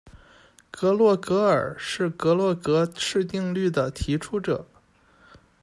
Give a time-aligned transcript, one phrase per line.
[0.71, 4.65] 格洛格尔是格洛格氏定律的提出者。